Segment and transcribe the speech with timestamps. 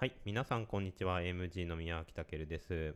[0.00, 1.20] はい、皆さんこんにちは。
[1.20, 2.94] AMG の宮脇健です。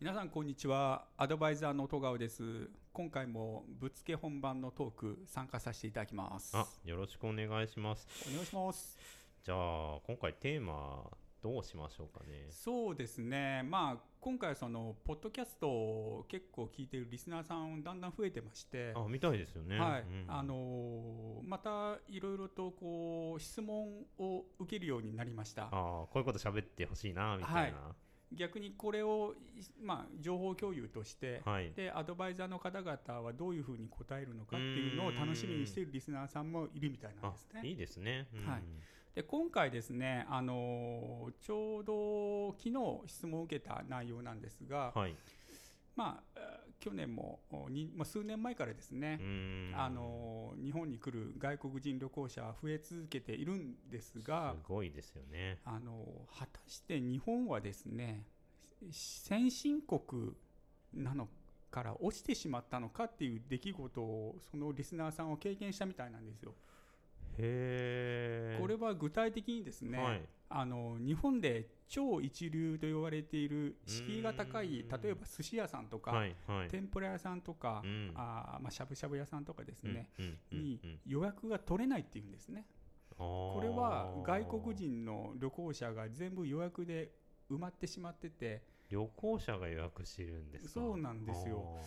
[0.00, 8.06] 皆さんこんにちはアドバイザーの戸川です今回もぶっつけ本番のトーク参加させていただきますあ、よろしくお願いします。
[8.26, 8.96] お願いします
[9.44, 11.04] じゃあ、今回テーマ
[11.42, 12.46] どうしましょうかね。
[12.50, 19.78] そうですねまあ今回そのポッドキャストを結構聞いているリスナーさんだんだん増えてましてあ、みたいですよね。
[19.78, 25.70] はい、うんあのーまたいろいろとこう質問を受けるようになりましたあー
[26.06, 27.94] こういうこと喋ってほしいなみたいな。
[28.32, 29.34] 逆にこれを、
[29.82, 31.72] まあ、情報共有として、はい。
[31.74, 37.60] でアドバイザーの方々はどういうふうに答えるのかっていうのを楽しみにしているリスナーさんもいるみたいなんあですね。
[37.64, 38.28] いいですね。
[38.34, 38.62] うんはい
[39.18, 45.16] で今回ですね、あのーちょうど昨日質問を受けた内容なんですが、はい。
[45.96, 55.58] まあ、えー去年もおに、まあ、数年前からですねう、んあのー日本に来る外国人旅行者は増え続けているんですがすごいですよね。
[55.64, 58.24] あのー果たして日本はですね
[58.92, 60.00] 先進国
[60.94, 61.26] なの
[61.72, 66.54] から落ちてしまったのかっていう出来事をそのリスナーさんは経験したみたいなんですよ。
[67.40, 68.17] へえ。
[68.58, 70.22] これは具体的にですね、はい。
[70.50, 74.88] あの日本で超一流と言われている敷居が高いうん。
[75.02, 76.68] 例えば寿司屋さんとか、はいはい。
[76.68, 78.12] 天ぷら屋さんとか、うん。
[78.14, 80.10] あーまあ、しゃぶしゃぶ屋さんとかですね、
[80.50, 82.66] にうん予約が取れないっていうんですね。
[83.10, 87.10] ここれは外国人の旅行者が全部予約で
[87.50, 88.62] 埋まってしまってて。
[88.88, 90.70] 旅行者が予約してるんですか？
[90.80, 91.78] そうなんですよ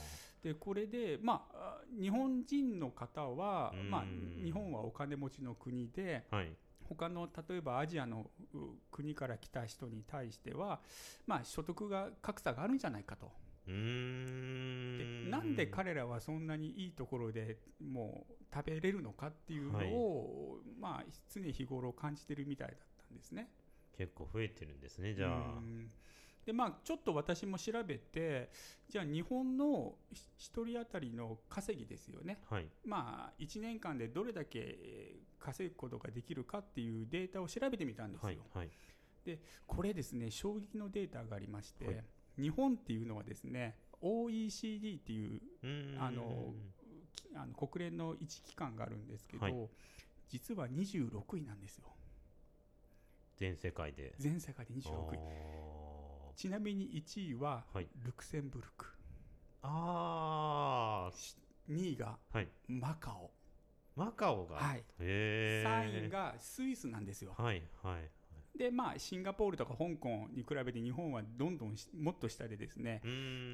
[0.43, 3.91] でこれで、まあ、あ日本人の方は、うん。
[3.91, 4.05] まあ、
[4.43, 6.51] 日本はお金持ちの国ではい。
[6.83, 8.57] 他の例えばアジアのう
[8.91, 10.81] 国から来た人に対しては、
[11.25, 13.31] まあ、所得が格差があるんじゃないかと。
[13.67, 15.29] うん。
[15.29, 23.49] なんで彼らはそんなにいいところでもう食べれるのかっていうのを、まあ、常日頃感じてるみたいだったんですね。
[23.97, 25.29] 結構増えてるんですねじゃあ。
[25.29, 25.89] うん
[26.45, 28.49] でまあ、ちょっと私も調べて
[28.89, 29.93] じゃあ日本の
[30.39, 32.67] 1人当たりの稼ぎですよね、はい。
[32.83, 38.27] まあ、1年間でどれだけえー稼ぐことができるかっていうデータを調べてみたんですよ。
[38.53, 39.39] はいはい。
[39.67, 42.03] これですね衝撃のデータがありまして、はい。
[42.39, 45.41] 日本っていうのはですね OECD っていう
[45.99, 46.53] あの
[47.13, 49.55] きあの国連の一機関があるんですけど、はい。
[50.29, 51.87] 実は26位なんですよ。
[53.37, 54.13] 全世界で。
[54.19, 55.17] 全世界で26位。
[55.17, 55.80] あ
[56.41, 57.87] ちなみに1位ははい。
[58.03, 59.67] ルクセンブルク、ー。
[59.67, 61.11] あ
[61.69, 62.17] 2位が
[62.67, 63.29] マカオ、
[63.95, 64.55] マカオが？
[64.55, 67.35] はい、へえ3位がスイスなんですよ。
[67.37, 68.09] はいはい。
[68.57, 73.01] でまあシンガポールとか香港に比べて日本はどんどんしもっと下でですね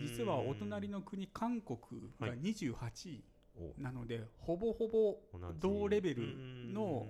[0.02, 1.78] 実はお隣の国韓国
[2.22, 2.40] がはい。
[2.40, 3.24] 28位
[3.58, 5.18] おなので、ほぼほぼ
[5.60, 6.24] 同レベル
[6.70, 7.06] うの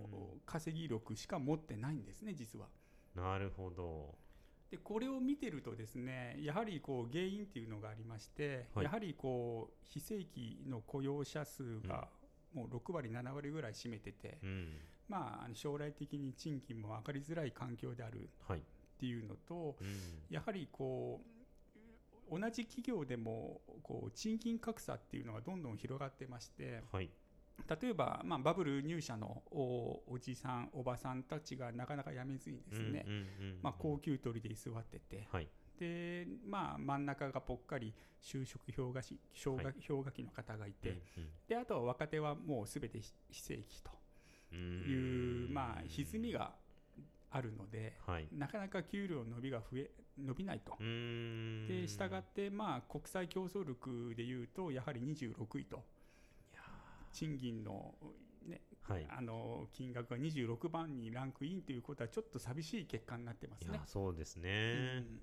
[0.47, 2.65] ー稼ぎ力しか持ってないんですね実は。
[2.65, 4.15] んなるほど
[4.69, 8.85] でこれを見てるとですねやはりこう原因っていうのがありまして、はい。
[8.85, 12.09] やはりこう非正規の雇用者数が
[12.53, 14.77] もう6割7割ぐらい占めてて、うん。
[15.07, 18.63] まあ将来的に賃金も上がりづらい環境であるっはい。
[18.99, 19.87] ていうのとうん。
[20.29, 27.09] やはりこう同じ企業でもこう賃金格差っていうのがどんどん広がってましてはい
[27.81, 33.05] 例えば、まあ、バブル入社のおおじさんおばさんたちがなかなか辞めずにですね、
[33.79, 35.49] 高級取りで居座ってて、はい。
[35.79, 43.91] でまあ、真ん中がぽっかり就職氷河期氷河氷河期の方がいて、うんであとは若手はもうすべて非非正規と
[44.53, 46.53] うんいう、まあ、歪みが
[47.29, 48.27] あるので、はい。
[48.31, 50.75] なかなか給料伸びが増え伸びないと。
[50.79, 51.67] うーん。
[51.67, 55.83] で従って、まあ、国際競争力でいうとやはり26位と
[57.17, 57.95] 賃金の,、
[58.45, 59.07] ねはい。
[59.09, 63.81] あの金額が26番にランクインということはちょっと寂しい結果になってますね。
[63.85, 65.19] そうですうねん。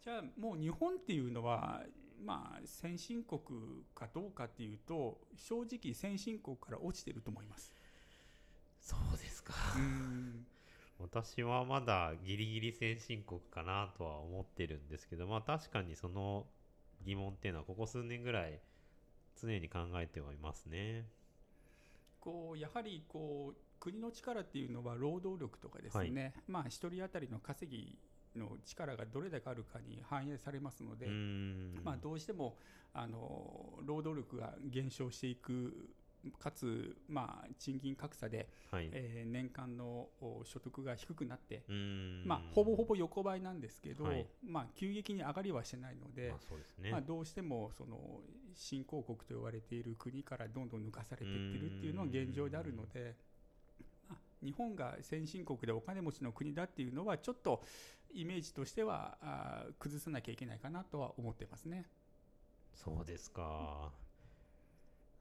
[0.00, 1.82] じゃあもう日本っていうのは、
[2.24, 3.40] まあ、先進国
[3.94, 7.72] かどうかっていうと正直先進国から落ちてると思います。
[8.80, 9.54] そうですか。
[9.76, 10.46] うん。
[11.00, 16.46] 私はまだギリギリ先進国かなとは思ってるんですけどまあ確かにその
[17.04, 18.60] 疑問っていうのはここ数年ぐらい
[19.40, 21.06] 常に考えてはいますね。
[22.20, 27.98] こうやはりこう国の力っていうのは労働力とかですね、まあ一人当たりの稼ぎ
[28.36, 31.06] の力がどれだけあるかに反映されますので、
[31.82, 32.56] まあ、どうしても
[32.92, 35.90] あの労働力が減少していく
[36.38, 41.62] かつ、まあ、賃金格差で、はいえー年間のお所得が低くなって、
[42.24, 48.20] まあ、ほぼほぼ横ばいなんですけど、はいまあ、急激に上がりはしてないので、まあね、まあ、どうしてもその
[48.54, 53.14] 新興国と言われている国からどんどん抜かされていってるっていうのは現状であるので、
[54.08, 57.62] まあ日本が先進国でお金持ちの国だっていうのはちょっと
[58.12, 61.86] イメージとしてはあ崩さなきゃいけないかなとは思ってますね。
[62.74, 63.92] そうですか。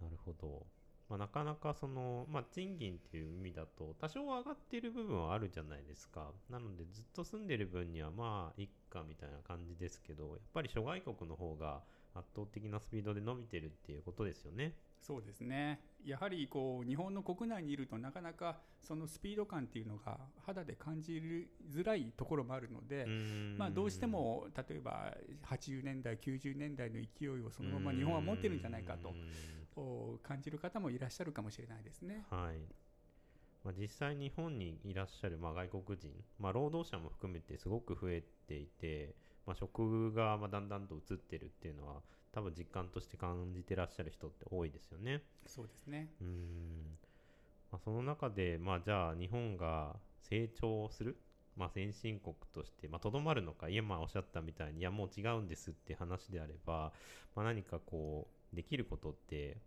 [0.02, 0.66] なるほど。
[1.10, 6.32] まあ、なかなかその、まあ、賃金っていう意味だと多少上がってる部分はあるじゃないですか。
[6.50, 11.82] なのでずっと住んでる分にはまあいっかみたいな感じですけどやっぱり諸外国の方が
[12.14, 14.74] 圧倒的なスピードで伸びてるっていうことですよね。
[15.00, 23.06] そうですねやはりこう日本の国内にいるとなかなかそのスピード感っていうのが肌で感じづらいところもあるので、
[23.58, 25.14] まあ、どうしても例えば
[25.46, 29.14] 80年代90年代の勢いをそのまま日本は持ってるんじゃないかと
[30.24, 32.26] 感じる方もいらっしゃるかもしれないですね。
[32.30, 32.60] はい
[33.64, 39.16] まあ、実際日本にいらっしゃるまあ外国人、まあ、労働者も含めてすごく増えていて、
[39.46, 42.02] まあ、職がまあだんだんと移ってるっていうのは
[42.32, 45.24] 多分実感として感じてらっしゃる人って多いですよね。
[45.46, 46.98] そうですねうん、
[47.72, 51.18] まあ、その中で、まあ、じゃあ日本が成長する、
[51.56, 56.94] まあ、先進国としてとど、まるのか今おっしゃったみたいにいやもう違うんですって話であれば、
[57.36, 59.58] まあ、何かこうできることって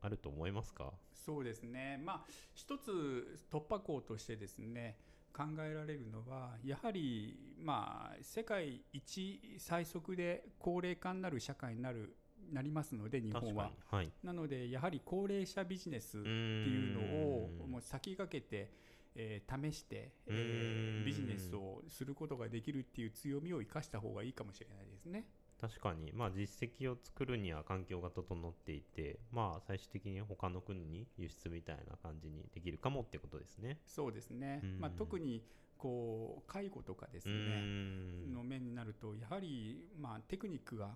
[0.00, 0.92] あると思いますか？
[1.12, 4.96] そうですね、まあ、一つ突破口としてですね
[5.32, 12.16] 考えられるのはやはり、まあ、世界一最速で高齢化になる社会になる
[12.52, 18.72] なりますので日本は、はい、なのでやはり高齢者ビジネスっていうのをもう先駆けて、
[19.14, 25.26] えー、試して、えー、ビジネスをすることができるっていう強みを生かした方がいいかもしれないですね。
[25.60, 33.78] 確かに、まあ、実績を作るには環境が整っていて、まあ、最終的に他の国に輸出みたいな感じにできるかもってことですね。
[33.86, 35.42] そうですね、まあ、特に
[35.80, 37.62] こう介護とかですね。
[38.34, 40.90] の面になるとやはりまあテクニックが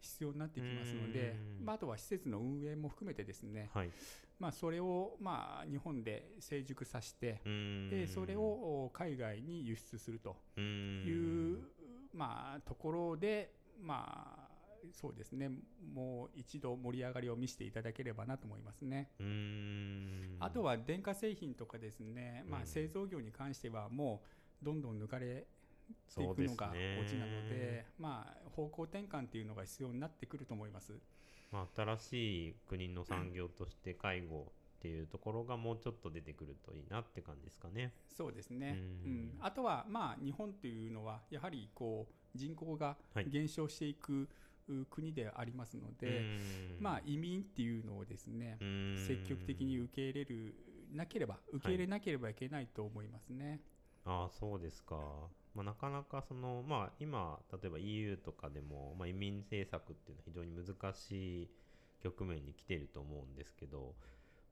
[0.00, 3.90] 必要になってきますので、はい、まあ、あとは施設の運営も含めてですね、はい、
[4.38, 7.42] まあ、それをまあ日本で成熟させて
[7.90, 11.58] でそれを海外に輸出するという
[12.14, 14.50] まあところでまあ
[14.92, 15.50] そうですね。
[15.94, 19.10] もう一度盛り上がりを見せていただければなと思いますね。
[20.38, 24.22] あとは電化製品とかですね、まあ、製造業に関してはも
[24.62, 25.46] うどんどん抜かれ
[26.14, 30.94] ていくのがオチなので、まあ、方向転換っていうのが必要になってくると思います。
[31.52, 37.92] まあ、新しい国の産業として介護っていうところがもうちょっと出てくるといいなって感じですかね。
[38.16, 38.78] そうですね。
[38.78, 42.96] うん、あとはまあ日本というのはやはりこう人口が
[43.26, 44.28] 減少していく、
[44.88, 46.22] 国でありますので、
[46.78, 48.56] まあ、移民っていうのをですね
[49.06, 50.54] 積極的に受け入れる
[50.94, 53.60] なければ受け入れなければいけないと思いますね。
[54.04, 54.96] はい、あそうですか、
[55.54, 61.50] まあ、なかなかその、まあ、今例えば EU とかでも、まあ、移民政策っていうのは非常に難しい
[62.02, 63.94] 局面に来ていると思うんですけど、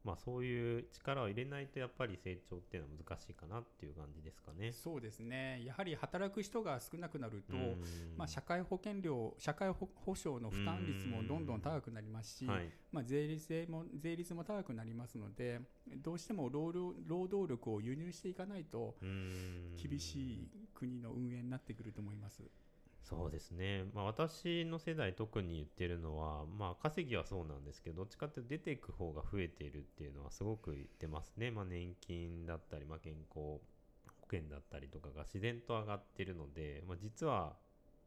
[0.05, 4.73] まあ、そういう力を入れないとやっぱり成長っていうのは難しいかなっていう感じですかね。
[4.73, 5.63] そうですね。
[5.65, 7.57] やはり働く人が少なくなると、
[8.17, 15.61] まあ、社会保険料社会保障の負担率もどんどん高くなりますし、はい、まあ、税率も税率も高くなりますので
[15.97, 18.95] どうしても労働力を輸入していかないと
[19.77, 22.43] 厳しい国の運営になってくると思います。
[23.03, 33.61] そうですね、まあ、私の世代特に言ってるのは、まあ、稼ぎはそうなんですけどどっちかっていうと出ていく方が増えているっていうのはすごく言ってますね、まあ、年金だったり、まあ、健康保
[34.31, 37.57] 険だったりとかが自然と上がってるので、まあ、実は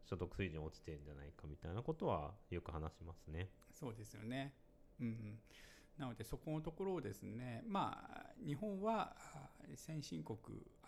[0.06, 3.50] 所得水準落ちてるんじゃないかみたいなことはよく話しますね。
[3.72, 4.54] そうですよね、
[5.00, 5.40] うん、
[6.02, 9.14] なのでそこのところをですね、まあ、日本は
[9.76, 10.38] 先進国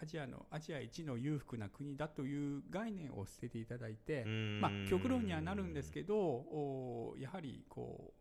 [0.01, 8.11] アジアのアジア一の裕福な国だという概念を捨てていただいて、まあ、極論にはなるんですけどやはりこ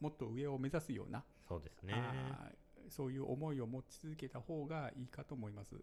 [0.00, 1.94] うもっと上を目指すようなそうですね
[2.88, 5.76] そういう思いを持ち続けた方がいいかと思います。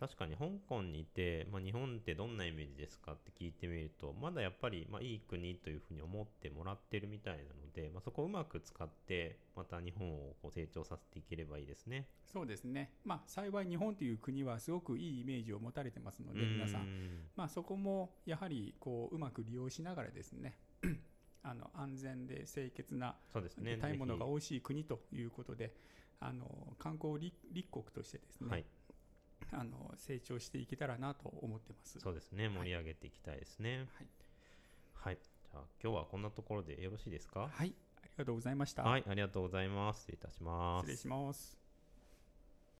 [0.00, 12.06] 確かに香港にいて、まあ、日本ってどんなイメージですかって聞いてみるとまだやっぱり、まあ、いい国というふうに思ってもらってるみたいなので、まあ、そこをうまく使ってまた日本をこう成長させていければいいですね。
[12.32, 16.86] そうですね、まあ、幸い日本という国はすごくいいイメージを持たれてますので皆さん、
[17.36, 20.56] まあ、そこもやはりこううまく利用しながらですね
[21.42, 25.74] あの安全で清潔な食べ物が美味しい国ということで
[26.20, 26.46] あの
[26.78, 27.34] 観光立
[27.70, 28.64] 国としてですね、はい
[29.52, 31.98] あの成長していけたらなと思ってます。
[31.98, 32.48] そうですね。
[32.48, 33.88] 盛り上げていきたいですね。
[33.94, 34.06] はい、
[34.94, 37.48] はい、じゃあ今日はこんなところでよろしいですか？
[37.52, 37.74] はい。
[38.02, 38.82] ありがとうございました。
[38.82, 39.04] はい。
[39.08, 40.00] ありがとうございます。
[40.00, 40.86] 失礼いたします。
[40.86, 41.59] 失礼します